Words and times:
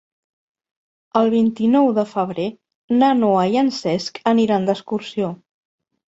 El 1.19 1.27
vint-i-nou 1.33 1.89
de 1.97 2.05
febrer 2.13 2.47
na 3.03 3.09
Noa 3.17 3.43
i 3.55 3.59
en 3.63 3.69
Cesc 3.81 4.17
aniran 4.31 4.65
d'excursió. 4.71 5.29